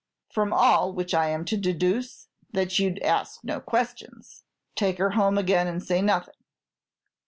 "From 0.31 0.51
all 0.51 0.91
which 0.93 1.13
I 1.13 1.29
am 1.29 1.45
to 1.45 1.55
deduce 1.55 2.27
that 2.53 2.79
you 2.79 2.89
'd 2.89 2.97
ask 3.03 3.43
no 3.43 3.59
questions, 3.59 4.43
take 4.75 4.97
her 4.97 5.11
home 5.11 5.37
again, 5.37 5.67
and 5.67 5.83
say 5.83 6.01
nothing." 6.01 6.33